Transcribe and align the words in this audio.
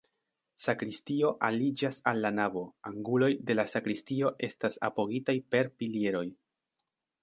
Sakristio 0.61 1.29
aliĝas 1.49 1.99
al 2.13 2.23
la 2.25 2.33
navo, 2.39 2.65
anguloj 2.93 3.31
de 3.51 3.59
la 3.61 3.69
sakristio 3.77 4.35
estas 4.51 4.83
apogitaj 4.93 5.41
per 5.55 5.75
pilieroj. 5.81 6.29